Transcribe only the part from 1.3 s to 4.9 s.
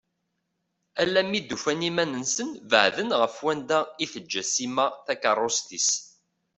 i d-ufan iman-nsen beɛden ɣef wanda i teǧǧa Sima